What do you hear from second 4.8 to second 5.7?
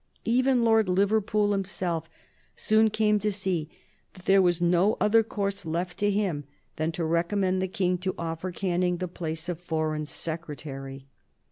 other course